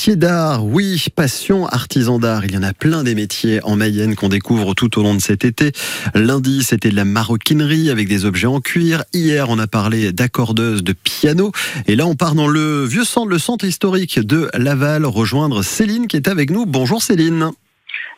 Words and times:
métier 0.00 0.16
d'art, 0.16 0.64
oui, 0.64 1.04
passion, 1.14 1.66
artisan 1.66 2.18
d'art. 2.18 2.46
Il 2.46 2.54
y 2.54 2.56
en 2.56 2.62
a 2.62 2.72
plein 2.72 3.04
des 3.04 3.14
métiers 3.14 3.62
en 3.64 3.76
Mayenne 3.76 4.16
qu'on 4.16 4.30
découvre 4.30 4.72
tout 4.72 4.98
au 4.98 5.02
long 5.02 5.14
de 5.14 5.20
cet 5.20 5.44
été. 5.44 5.72
Lundi, 6.14 6.62
c'était 6.62 6.88
de 6.88 6.96
la 6.96 7.04
maroquinerie 7.04 7.90
avec 7.90 8.08
des 8.08 8.24
objets 8.24 8.46
en 8.46 8.62
cuir. 8.62 9.04
Hier, 9.12 9.50
on 9.50 9.58
a 9.58 9.66
parlé 9.66 10.10
d'accordeuse 10.10 10.82
de 10.82 10.94
piano. 10.94 11.52
Et 11.86 11.96
là, 11.96 12.06
on 12.06 12.14
part 12.14 12.34
dans 12.34 12.48
le 12.48 12.86
vieux 12.86 13.04
centre, 13.04 13.28
le 13.28 13.38
centre 13.38 13.66
historique 13.66 14.20
de 14.20 14.48
Laval, 14.54 15.04
rejoindre 15.04 15.62
Céline 15.62 16.06
qui 16.06 16.16
est 16.16 16.28
avec 16.28 16.48
nous. 16.48 16.64
Bonjour 16.64 17.02
Céline. 17.02 17.50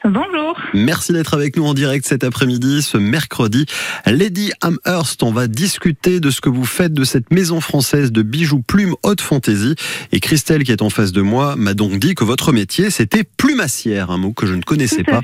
Bonjour. 0.05 0.59
Merci 0.75 1.13
d'être 1.13 1.35
avec 1.35 1.57
nous 1.57 1.65
en 1.65 1.75
direct 1.75 2.05
cet 2.05 2.25
après-midi, 2.25 2.83
ce 2.83 2.99
mercredi. 2.99 3.67
Lady 4.05 4.51
Amherst, 4.61 5.23
on 5.23 5.31
va 5.31 5.47
discuter 5.47 6.19
de 6.19 6.31
ce 6.31 6.41
que 6.41 6.49
vous 6.49 6.65
faites 6.65 6.93
de 6.93 7.05
cette 7.05 7.31
maison 7.31 7.61
française 7.61 8.11
de 8.11 8.23
bijoux 8.23 8.63
plumes 8.63 8.97
haute 9.05 9.21
fantaisie. 9.21 9.77
Et 10.11 10.19
Christelle, 10.19 10.65
qui 10.65 10.73
est 10.73 10.83
en 10.83 10.91
face 10.91 11.13
de 11.13 11.23
moi, 11.23 11.55
m'a 11.57 11.75
donc 11.75 12.01
dit 12.01 12.17
que 12.17 12.25
votre 12.25 12.53
métier, 12.53 12.91
c'était 12.91 13.23
plumassière, 13.23 14.11
un 14.11 14.19
mot 14.19 14.33
que 14.33 14.47
je 14.47 14.55
ne 14.55 14.63
connaissais 14.63 15.05
pas. 15.05 15.21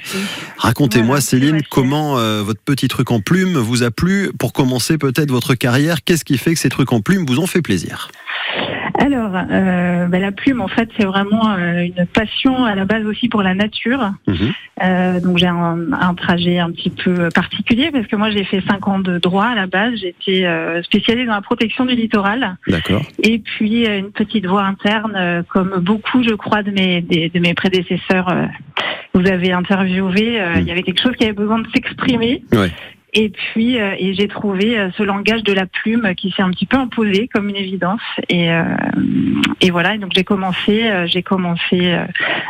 Racontez-moi, 0.59 1.21
Céline, 1.21 1.63
comment 1.69 2.19
euh, 2.19 2.43
votre 2.43 2.61
petit 2.61 2.87
truc 2.87 3.11
en 3.11 3.21
plumes 3.21 3.59
vous 3.59 3.83
a 3.83 3.91
plu? 3.91 4.31
Pour 4.39 4.53
commencer 4.53 4.97
peut-être 4.97 5.33
votre 5.33 5.55
carrière, 5.55 6.05
qu'est-ce 6.05 6.25
qui 6.25 6.39
fait 6.39 6.55
que 6.55 6.61
ces 6.61 6.69
trucs 6.69 6.93
en 6.93 7.01
plumes 7.01 7.27
vous 7.27 7.41
ont 7.41 7.47
fait 7.47 7.63
plaisir? 7.63 8.11
Alors, 9.01 9.31
euh, 9.35 10.07
bah, 10.07 10.19
la 10.19 10.33
plume, 10.33 10.61
en 10.61 10.69
fait, 10.69 10.89
c'est 10.99 11.05
vraiment 11.05 11.53
euh, 11.53 11.85
une 11.85 12.07
passion 12.07 12.65
à 12.65 12.75
la 12.75 12.85
base 12.85 13.05
aussi 13.07 13.29
pour 13.29 13.43
la 13.43 13.55
nature. 13.55 14.13
Mhm. 14.27 14.48
Euh, 14.83 15.21
donc, 15.21 15.39
j'ai 15.39 15.47
un, 15.47 15.93
un, 15.93 16.15
trajet 16.15 16.59
un 16.59 16.71
petit 16.71 16.91
peu 16.91 17.29
particulier 17.35 17.91
parce 17.91 18.07
que 18.07 18.17
moi, 18.17 18.31
j'ai 18.31 18.45
fait 18.45 18.63
cinq 18.69 18.87
ans 18.89 18.99
de 18.99 19.19
droit 19.19 19.47
à 19.47 19.55
la 19.55 19.67
base. 19.67 19.95
J'étais 19.97 20.45
euh, 20.45 20.83
spécialisée 20.83 21.27
dans 21.27 21.35
la 21.35 21.41
protection 21.41 21.85
du 21.85 21.95
littoral. 21.95 22.57
D'accord. 22.67 23.03
Et 23.23 23.39
puis, 23.39 23.87
euh, 23.87 23.99
une 23.99 24.13
petite 24.13 24.47
voie 24.47 24.65
interne, 24.65 25.45
comme 25.49 25.81
beaucoup, 25.81 26.23
je 26.23 26.35
crois, 26.35 26.63
de 26.63 26.71
mes, 26.71 27.01
de 27.01 27.39
mes 27.39 27.55
prédécesseurs 27.55 28.35
vous 29.15 29.27
avez 29.27 29.53
interviewé, 29.53 30.41
il 30.57 30.65
y 30.65 30.71
avait 30.71 30.83
quelque 30.83 31.03
chose 31.03 31.17
qui 31.17 31.25
avait 31.25 31.33
besoin 31.33 31.59
de 31.59 31.67
s'exprimer. 31.73 32.43
Ouais. 32.53 32.71
Et 33.15 33.31
puis, 33.31 33.81
euh, 33.81 33.95
et 33.99 34.13
j'ai 34.15 34.29
trouvé 34.29 34.79
euh, 34.79 34.91
ce 34.97 35.03
langage 35.03 35.43
de 35.43 35.53
la 35.53 35.67
plume 35.67 36.15
qui 36.15 36.31
s'est 36.31 36.43
un 36.43 36.51
petit 36.51 36.67
peu 36.67 36.77
imposé 36.77 37.29
comme 37.29 37.49
une 37.49 37.57
évidence. 37.57 38.03
Et, 38.29 38.53
euh, 38.53 38.65
et 39.61 39.71
voilà. 39.71 39.97
donc 39.97 40.13
j'ai 40.15 40.25
commencé, 40.25 40.91
j'ai 41.07 41.23
commencé 41.23 41.97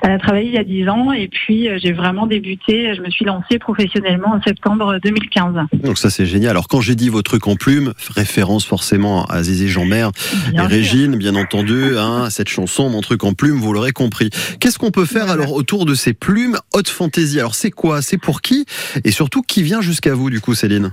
à 0.02 0.18
travailler 0.18 0.48
il 0.48 0.54
y 0.54 0.58
a 0.58 0.64
dix 0.64 0.88
ans. 0.88 1.12
Et 1.12 1.28
puis 1.28 1.68
j'ai 1.78 1.92
vraiment 1.92 2.27
débuté. 2.27 2.94
Je 2.94 3.02
me 3.02 3.10
suis 3.10 3.24
lancée 3.24 3.58
professionnellement 3.58 4.34
en 4.34 4.42
septembre 4.42 4.98
2015. 5.02 5.55
Donc 5.84 5.98
ça 5.98 6.10
c'est 6.10 6.27
génial. 6.27 6.50
Alors 6.50 6.68
quand 6.68 6.80
j'ai 6.80 6.94
dit 6.94 7.08
vos 7.08 7.22
trucs 7.22 7.46
en 7.46 7.56
plume, 7.56 7.92
référence 8.14 8.64
forcément 8.64 9.24
à 9.27 9.42
Zizi 9.42 9.68
Jean-Mer 9.68 10.10
et 10.55 10.60
Régine, 10.60 11.16
bien 11.16 11.34
entendu. 11.34 11.96
Hein, 11.98 12.28
cette 12.30 12.48
chanson, 12.48 12.90
mon 12.90 13.00
truc 13.00 13.24
en 13.24 13.32
plume, 13.32 13.58
vous 13.58 13.72
l'aurez 13.72 13.92
compris. 13.92 14.30
Qu'est-ce 14.60 14.78
qu'on 14.78 14.90
peut 14.90 15.06
faire 15.06 15.30
alors 15.30 15.52
autour 15.52 15.86
de 15.86 15.94
ces 15.94 16.12
plumes 16.12 16.58
haute 16.74 16.88
fantaisie 16.88 17.40
Alors 17.40 17.55
c'est 17.55 17.70
quoi? 17.70 18.02
C'est 18.02 18.18
pour 18.18 18.42
qui? 18.42 18.66
Et 19.05 19.10
surtout 19.10 19.42
qui 19.42 19.62
vient 19.62 19.80
jusqu'à 19.80 20.14
vous 20.14 20.30
du 20.30 20.40
coup 20.40 20.55
Céline? 20.55 20.92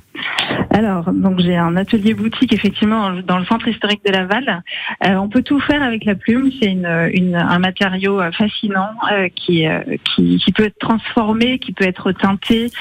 Alors, 0.76 1.14
donc 1.14 1.40
j'ai 1.40 1.56
un 1.56 1.78
atelier 1.78 2.14
boutique 2.14 2.52
effectivement 2.52 3.12
dans 3.26 3.40
le 3.40 3.46
centre 3.46 3.66
historique 3.66 4.04
de 4.06 4.12
Laval. 4.12 4.62
Euh, 5.08 5.14
on 5.14 5.30
peut 5.30 5.42
tout 5.42 5.62
faire 5.62 5.82
avec 5.82 6.04
la 6.04 6.16
plume. 6.16 6.52
C'est 6.60 6.70
une, 6.70 6.86
un 6.86 7.60
matériau 7.60 8.20
euh, 8.20 8.30
fascinant 8.34 8.90
euh, 9.10 9.30
qui, 9.34 9.66
qui, 10.04 10.52
peut 10.52 10.66
être 10.66 10.78
transformé, 10.78 11.60
qui 11.60 11.72
peut 11.72 11.86
être 11.86 12.12
teinté. 12.12 12.72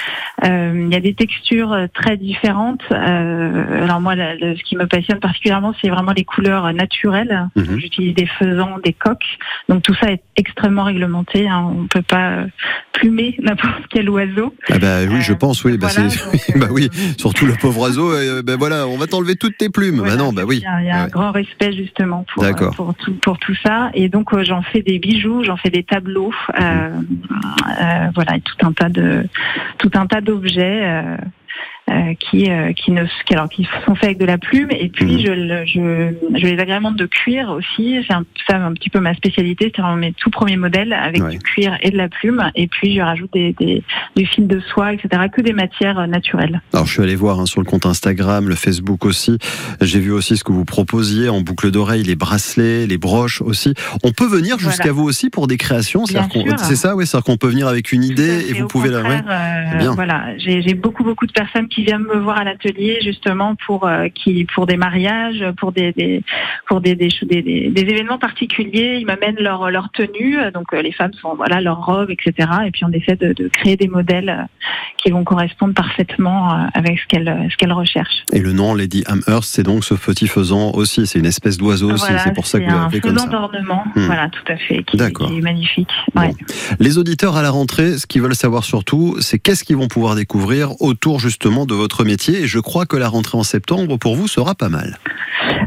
il 0.43 0.89
y 0.91 0.95
a 0.95 0.99
des 0.99 1.13
textures 1.13 1.87
très 1.93 2.17
différentes. 2.17 2.83
alors 2.91 4.01
moi, 4.01 4.15
ce 4.15 4.63
qui 4.63 4.75
me 4.75 4.87
passionne 4.87 5.21
particulièrement, 5.21 5.73
c'est 5.81 5.89
vraiment 5.89 6.11
les 6.11 6.25
couleurs 6.25 6.73
naturelles. 6.73 7.47
Mhm. 7.55 7.79
J'utilise 7.79 8.13
des 8.13 8.27
faisans, 8.27 8.77
des 8.83 8.91
coques. 8.91 9.37
Donc 9.69 9.83
tout 9.83 9.95
ça 9.95 10.11
est 10.11 10.21
extrêmement 10.35 10.83
réglementé. 10.83 11.47
Hein. 11.47 11.71
On 11.73 11.83
ne 11.83 11.87
peut 11.87 12.01
pas 12.01 12.43
plumer 12.91 13.37
n'importe 13.41 13.83
quel 13.89 14.09
oiseau. 14.09 14.53
Ah 14.69 14.79
bah 14.79 14.97
oui, 15.09 15.21
je 15.21 15.33
pense, 15.33 15.63
oui. 15.63 15.77
Bah, 15.77 15.87
bah 16.55 16.67
oui, 16.71 16.89
surtout 17.17 17.45
le 17.45 17.53
pauvre 17.53 17.84
oiseau. 17.85 18.11
ben 18.43 18.57
voilà, 18.57 18.87
on 18.87 18.97
va 18.97 19.07
t'enlever 19.07 19.35
toutes 19.35 19.57
tes 19.57 19.69
plumes. 19.69 20.01
bah 20.01 20.15
non, 20.15 20.33
bah 20.33 20.43
oui. 20.45 20.63
Il 20.79 20.85
y 20.85 20.89
a, 20.89 21.03
un 21.03 21.07
grand 21.07 21.31
respect 21.31 21.73
justement 21.73 22.25
pour, 22.33 22.45
pour, 22.75 22.95
tout, 22.95 23.13
pour 23.15 23.37
tout 23.39 23.55
ça. 23.63 23.89
Et 23.93 24.09
donc 24.09 24.33
euh, 24.33 24.43
j'en 24.43 24.61
fais 24.61 24.81
des 24.81 24.99
bijoux, 24.99 25.43
j'en 25.43 25.57
fais 25.57 25.69
des 25.69 25.83
tableaux, 25.83 26.33
euh, 26.59 26.89
euh, 27.81 28.07
voilà, 28.13 28.39
tout 28.39 28.65
un 28.65 28.73
tas 28.73 28.89
de 28.89 29.25
tout 29.77 29.91
un 29.95 30.07
tas 30.07 30.21
d'objets. 30.21 31.03
Euh, 31.87 32.15
qui 32.19 32.49
euh, 32.49 32.73
qui 32.73 32.89
ne 32.89 33.03
qui, 33.27 33.35
alors 33.35 33.47
qui 33.47 33.67
sont 33.85 33.93
faits 33.93 34.05
avec 34.05 34.17
de 34.17 34.25
la 34.25 34.39
plume. 34.39 34.69
Et 34.71 34.89
puis 34.89 35.05
mhm. 35.05 35.19
je, 35.19 35.65
je, 35.67 36.39
je 36.39 36.47
les 36.47 36.57
agrémente 36.59 36.95
de 36.95 37.05
cuir 37.05 37.51
aussi. 37.51 38.03
C'est 38.07 38.13
un, 38.13 38.25
ça 38.49 38.57
un 38.57 38.73
petit 38.73 38.89
peu 38.89 38.99
ma 38.99 39.13
spécialité. 39.13 39.71
C'est 39.75 39.83
vraiment 39.83 39.97
mes 39.97 40.11
tout 40.13 40.31
premiers 40.31 40.57
modèles 40.57 40.93
avec 40.93 41.23
du 41.27 41.37
cuir 41.37 41.77
et 41.83 41.91
de 41.91 41.97
la 41.97 42.09
plume. 42.09 42.49
Et 42.55 42.65
puis 42.65 42.95
je 42.95 43.01
rajoute 43.01 43.31
des, 43.33 43.53
des 43.59 43.83
du 44.15 44.25
fil 44.25 44.47
de 44.47 44.59
soie 44.61 44.93
etc 44.93 45.25
que 45.31 45.41
des 45.41 45.53
matières 45.53 45.99
euh, 45.99 46.07
naturelles. 46.07 46.59
Alors 46.73 46.87
je 46.87 46.93
suis 46.93 47.03
allé 47.03 47.15
voir 47.15 47.39
hein, 47.39 47.45
sur 47.45 47.61
le 47.61 47.67
compte 47.67 47.85
Instagram 47.85 48.49
le 48.49 48.55
Facebook 48.55 49.05
aussi. 49.05 49.37
J'ai 49.79 49.99
vu 49.99 50.11
aussi 50.11 50.37
ce 50.37 50.43
que 50.43 50.51
vous 50.51 50.65
proposiez 50.65 51.29
en 51.29 51.41
boucle 51.41 51.69
d'oreille 51.69 52.01
les 52.01 52.15
bracelets 52.15 52.87
les 52.87 52.97
broches 52.97 53.43
aussi. 53.43 53.75
On 54.03 54.11
peut 54.11 54.27
venir 54.27 54.57
jusqu'à 54.57 54.91
vous 54.91 55.03
aussi 55.03 55.29
pour 55.29 55.45
des 55.45 55.57
créations 55.57 56.05
c'est 56.07 56.75
ça 56.75 56.95
oui 56.95 57.05
c'est 57.05 57.21
qu'on 57.21 57.37
peut 57.37 57.49
venir 57.49 57.67
avec 57.67 57.91
une 57.91 58.03
idée 58.03 58.47
et 58.49 58.53
vous 58.53 58.67
pouvez 58.67 58.89
la 58.89 59.03
ouais. 59.03 59.21
bien. 59.77 59.93
voilà. 59.93 60.35
J'ai 60.39 60.73
beaucoup 60.73 61.03
beaucoup 61.03 61.27
de 61.27 61.31
personnes 61.31 61.67
qui 61.67 61.74
viennent 61.83 62.03
me 62.03 62.17
voir 62.17 62.37
à 62.37 62.43
l'atelier 62.43 62.99
justement 63.03 63.55
pour 63.65 63.87
euh, 63.87 64.07
qui 64.09 64.45
pour 64.45 64.65
des 64.65 64.77
mariages, 64.77 65.43
pour 65.57 65.71
des, 65.71 65.91
des 65.91 66.21
pour 66.67 66.81
des 66.81 66.95
des, 66.95 67.09
des, 67.23 67.41
des, 67.41 67.81
événements 67.81 68.17
particuliers. 68.17 68.97
Ils 68.99 69.05
m'amènent 69.05 69.39
leur 69.39 69.69
leur 69.69 69.89
tenue, 69.91 70.37
donc 70.53 70.73
euh, 70.73 70.81
les 70.81 70.91
femmes 70.91 71.13
sont 71.13 71.35
voilà 71.35 71.61
leur 71.61 71.85
robe, 71.85 72.09
etc. 72.09 72.49
Et 72.65 72.71
puis 72.71 72.83
on 72.85 72.91
essaie 72.91 73.15
de, 73.15 73.33
de 73.33 73.47
créer 73.49 73.75
des 73.77 73.87
modèles 73.87 74.29
euh, 74.29 74.63
qui 74.97 75.11
vont 75.11 75.23
correspondre 75.23 75.73
parfaitement 75.73 76.67
avec 76.73 76.99
ce 76.99 77.05
qu'elles 77.07 77.47
ce 77.51 77.57
qu'elles 77.57 77.73
recherchent. 77.73 78.23
Et 78.33 78.39
le 78.39 78.53
nom 78.53 78.73
Lady 78.73 79.03
Amherst, 79.07 79.53
c'est 79.53 79.63
donc 79.63 79.83
ce 79.83 79.93
petit 79.93 80.27
faisan 80.27 80.71
aussi. 80.73 81.05
C'est 81.07 81.19
une 81.19 81.25
espèce 81.25 81.57
d'oiseau 81.57 81.91
aussi. 81.91 82.11
c'est 82.23 82.33
pour 82.33 82.47
ça 82.47 82.59
que 82.59 82.65
vous 82.65 82.77
l'appelez 82.77 83.01
comme 83.01 83.17
ça. 83.17 83.27
d'ornement, 83.27 83.83
hmm. 83.95 84.05
voilà, 84.05 84.29
tout 84.29 84.51
à 84.51 84.57
fait, 84.57 84.83
qui, 84.83 84.97
qui 84.97 85.37
est 85.37 85.41
magnifique. 85.41 85.89
Ouais. 86.15 86.31
Les 86.79 86.97
auditeurs 86.97 87.35
à 87.35 87.41
la 87.41 87.51
rentrée, 87.51 87.97
ce 87.97 88.07
qu'ils 88.07 88.21
veulent 88.21 88.35
savoir 88.35 88.63
surtout, 88.63 89.17
c'est 89.19 89.39
qu'est-ce 89.39 89.63
qu'ils 89.63 89.77
vont 89.77 89.87
pouvoir 89.87 90.15
découvrir 90.15 90.81
autour 90.81 91.19
justement 91.19 91.64
de 91.65 91.73
votre 91.73 92.03
métier. 92.03 92.41
Et 92.43 92.47
je 92.47 92.59
crois 92.59 92.85
que 92.85 92.97
la 92.97 93.09
rentrée 93.09 93.37
en 93.37 93.43
septembre, 93.43 93.97
pour 93.97 94.15
vous, 94.15 94.27
sera 94.27 94.55
pas 94.55 94.69
mal. 94.69 94.97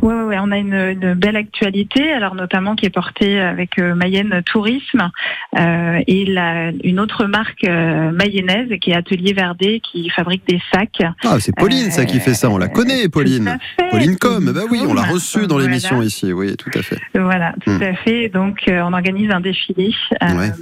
Oui, 0.03 0.14
ouais, 0.14 0.22
ouais, 0.22 0.38
on 0.41 0.50
a 0.50 0.59
une, 0.59 0.75
une, 0.75 1.14
belle 1.14 1.36
actualité, 1.36 2.12
alors 2.12 2.34
notamment 2.34 2.76
qui 2.76 2.86
est 2.86 2.91
portée 2.91 3.41
avec 3.41 3.78
euh, 3.78 3.94
Mayenne 3.94 4.42
Tourisme 4.44 5.10
euh, 5.59 6.00
et 6.06 6.25
la, 6.25 6.70
une 6.84 7.00
autre 7.00 7.26
marque 7.26 7.64
euh, 7.64 8.10
mayonnaise 8.12 8.69
qui 8.81 8.91
est 8.91 8.94
Atelier 8.94 9.32
Verdé 9.32 9.81
qui 9.81 10.09
fabrique 10.10 10.42
des 10.48 10.60
sacs. 10.72 11.03
Ah, 11.25 11.36
c'est 11.41 11.54
Pauline 11.54 11.91
ça 11.91 12.04
qui 12.04 12.20
fait 12.20 12.34
ça, 12.34 12.50
on 12.50 12.59
la 12.59 12.69
connaît, 12.69 13.09
Pauline. 13.09 13.59
Pauline 13.91 14.16
Com, 14.16 14.53
bah 14.53 14.62
oui, 14.71 14.82
on 14.87 14.94
l'a 14.94 15.03
reçue 15.03 15.47
dans 15.47 15.59
l'émission 15.59 16.03
ici, 16.03 16.32
oui, 16.32 16.56
tout 16.56 16.71
à 16.75 16.82
fait. 16.82 16.99
Voilà, 17.15 17.54
tout 17.65 17.71
hmm. 17.71 17.82
à 17.82 17.94
fait. 17.94 18.28
Donc, 18.28 18.65
on 18.69 18.93
organise 18.93 19.31
un 19.31 19.41
défilé. 19.41 19.94
Ouais 20.21 20.53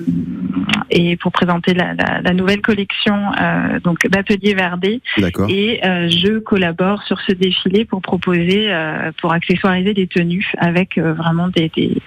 et 0.91 1.17
pour 1.17 1.33
présenter 1.33 1.75
la, 1.75 1.95
la, 1.95 2.21
la 2.23 2.33
nouvelle 2.33 2.61
collection 2.61 3.33
euh, 3.41 3.81
donc 3.81 4.07
d'Atelier 4.07 4.55
Verdé. 4.55 5.01
Et 5.49 5.81
euh, 5.85 6.09
je 6.09 6.39
collabore 6.39 7.03
sur 7.03 7.21
ce 7.21 7.33
défilé 7.33 7.85
pour 7.85 8.03
proposer, 8.03 8.73
euh, 8.73 9.11
pour 9.21 9.33
accessoiriser 9.33 9.95
des 9.95 10.07
tenues 10.07 10.53
avec 10.59 10.99
euh, 10.99 11.13
vraiment 11.13 11.49
des, 11.49 11.71
des, 11.77 12.01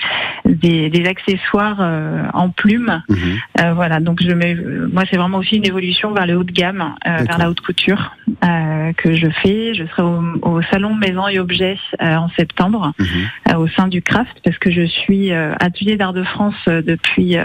des, 0.46 0.90
des 0.90 1.06
accessoires 1.06 1.78
euh, 1.80 2.24
en 2.34 2.50
plumes. 2.50 3.02
Mhm. 3.10 3.74
voilà, 3.74 4.00
donc 4.00 4.22
je 4.24 4.32
mets, 4.32 4.56
moi 4.56 5.04
c'est 5.10 5.18
vraiment 5.18 5.38
aussi 5.40 5.58
une 5.58 5.66
évolution 5.66 6.12
vers 6.14 6.26
le 6.26 6.36
haut 6.36 6.44
de 6.44 6.52
gamme, 6.52 6.96
vers 7.06 7.38
la 7.38 7.50
haute 7.50 7.62
couture 7.62 8.16
que 8.42 9.16
je 9.16 9.28
fais. 9.42 9.74
Je 9.74 9.86
serai 9.86 10.02
au, 10.02 10.22
au 10.42 10.62
salon 10.64 10.96
Maison 10.96 11.28
et 11.28 11.40
Objets 11.40 11.78
en 12.00 12.30
septembre 12.30 12.94
mhm. 13.00 13.58
au 13.58 13.68
sein 13.68 13.88
du 13.88 14.02
Craft 14.02 14.40
parce 14.44 14.58
que 14.58 14.72
je 14.72 14.86
suis 14.86 15.32
atelier 15.32 15.98
d'art 15.98 16.14
de 16.14 16.24
France 16.24 16.56
depuis 16.68 17.38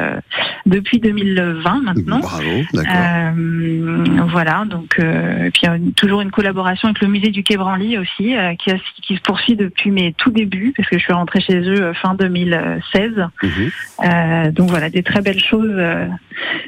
depuis 0.67 0.99
2020 0.99 1.83
maintenant. 1.83 2.21
Bravo, 2.21 2.45
euh, 2.75 4.27
voilà, 4.31 4.65
donc 4.69 4.97
euh, 4.99 5.51
puis 5.53 5.93
toujours 5.93 6.21
une 6.21 6.31
collaboration 6.31 6.89
avec 6.89 7.01
le 7.01 7.09
musée 7.09 7.31
du 7.31 7.43
Quai 7.43 7.57
Branly 7.57 7.99
aussi, 7.99 8.37
euh, 8.37 8.55
qui, 8.55 8.71
qui, 9.03 9.17
se 9.17 9.21
poursuit 9.21 9.57
depuis 9.57 9.91
mes 9.91 10.13
tout 10.13 10.31
débuts, 10.31 10.73
parce 10.77 10.89
que 10.89 10.99
je 10.99 11.03
suis 11.03 11.13
rentrée 11.13 11.41
chez 11.41 11.59
eux 11.59 11.83
euh, 11.83 11.95
fin 11.95 12.15
2016. 12.15 13.11
Mhm. 13.43 14.53
donc 14.53 14.71
voilà, 14.71 14.91
des 14.91 15.03
très 15.03 15.21
belles 15.21 15.43
choses, 15.43 15.75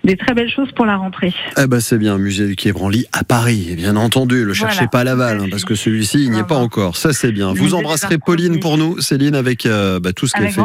des 0.05 0.17
très 0.17 0.35
belles 0.35 0.51
choses 0.51 0.71
pour 0.73 0.87
la 0.87 0.97
rentrée. 0.97 1.35
Eh 1.59 1.67
ben 1.67 1.81
c'est 1.81 1.99
bien, 1.99 2.19
musée 2.19 2.47
du 2.47 2.57
Quai 2.57 2.73
Branly 2.73 3.07
à 3.13 3.25
Paris, 3.25 3.75
bien 3.77 3.97
entendu. 3.97 4.16
Le 4.25 4.55
cherchez 4.55 4.87
pas 4.87 5.01
à 5.01 5.05
Laval, 5.05 5.41
hein, 5.43 5.47
parce 5.51 5.67
que 5.67 5.75
celui-ci 5.75 6.25
il 6.25 6.31
n'y 6.31 6.39
est 6.39 6.47
pas 6.47 6.57
encore. 6.57 6.97
Ça 6.97 7.13
c'est 7.13 7.33
bien. 7.33 7.53
Vous 7.53 7.75
embrasserez 7.75 8.17
Pauline 8.17 8.61
pour 8.61 8.79
nous, 8.79 8.99
Céline, 9.01 9.35
avec 9.35 9.67
euh, 9.67 10.01
bah, 10.01 10.15
tout 10.15 10.27
ce 10.27 10.33
qu'elle 10.33 10.51
fait 10.51 10.63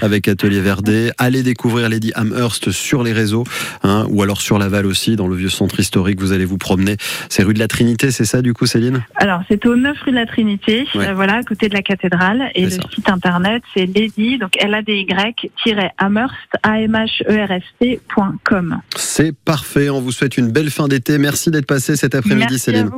avec 0.00 0.26
Atelier 0.26 0.60
Verdé. 0.60 1.10
Allez 1.18 1.42
découvrir 1.42 1.90
Lady 1.90 2.12
Amherst 2.14 2.70
sur 2.70 3.02
les 3.02 3.12
réseaux, 3.12 3.44
hein, 3.82 4.06
ou 4.08 4.22
alors 4.22 4.40
sur 4.40 4.58
Laval 4.58 4.86
aussi, 4.86 5.16
dans 5.16 5.26
le 5.26 5.36
vieux 5.36 5.50
centre 5.50 5.78
historique. 5.78 6.18
Vous 6.18 6.32
allez 6.32 6.46
vous 6.46 6.56
promener. 6.56 6.96
C'est 7.28 7.42
rue 7.42 7.52
de 7.52 7.58
la 7.58 7.68
Trinité, 7.68 8.10
c'est 8.10 8.24
ça 8.24 8.40
du 8.40 8.54
coup, 8.54 8.64
Céline? 8.64 9.02
Alors 9.16 9.42
c'est 9.48 9.66
au 9.66 9.76
9 9.76 9.96
rue 10.00 10.10
de 10.10 10.16
la 10.16 10.26
Trinité, 10.26 10.86
euh, 10.96 11.12
voilà, 11.14 11.34
à 11.34 11.42
côté 11.42 11.68
de 11.68 11.74
la 11.74 11.82
cathédrale. 11.82 12.50
Et 12.54 12.64
le 12.64 12.70
site 12.70 13.08
internet, 13.08 13.62
c'est 13.74 13.84
Lady, 13.84 14.38
donc 14.38 14.52
L 14.58 14.72
A 14.72 14.80
D 14.80 15.06
Y 15.06 15.50
Amherst 15.98 16.34
A 16.62 16.80
M 16.80 16.92
H 16.92 17.22
E 17.28 17.46
R 17.46 17.50
S 17.50 17.64
T.com. 17.80 18.80
C'est 18.96 19.36
parfait. 19.36 19.90
On 19.90 20.00
vous 20.00 20.12
souhaite 20.12 20.38
une 20.38 20.50
belle 20.50 20.70
fin 20.70 20.88
d'été. 20.88 21.18
Merci 21.18 21.50
d'être 21.50 21.66
passé 21.66 21.96
cet 21.96 22.14
après-midi, 22.14 22.58
Céline. 22.58 22.90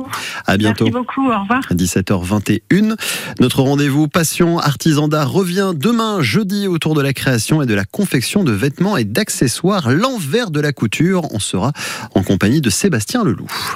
À, 0.45 0.53
à 0.53 0.57
bientôt. 0.57 0.85
Merci 0.85 0.97
beaucoup. 0.97 1.31
Au 1.31 1.41
revoir. 1.41 1.61
À 1.69 1.73
17h21. 1.73 2.95
Notre 3.39 3.61
rendez-vous 3.61 4.07
Passion 4.07 4.59
Artisan 4.59 5.07
d'Art 5.07 5.31
revient 5.31 5.71
demain, 5.75 6.21
jeudi, 6.21 6.67
autour 6.67 6.95
de 6.95 7.01
la 7.01 7.13
création 7.13 7.61
et 7.61 7.65
de 7.65 7.73
la 7.73 7.85
confection 7.85 8.43
de 8.43 8.51
vêtements 8.51 8.97
et 8.97 9.03
d'accessoires. 9.03 9.91
L'envers 9.91 10.51
de 10.51 10.59
la 10.59 10.73
couture. 10.73 11.23
On 11.33 11.39
sera 11.39 11.71
en 12.15 12.23
compagnie 12.23 12.61
de 12.61 12.69
Sébastien 12.69 13.23
Leloup. 13.23 13.47